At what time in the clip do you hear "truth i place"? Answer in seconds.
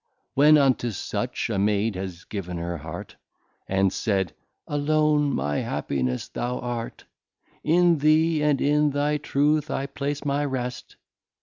9.17-10.25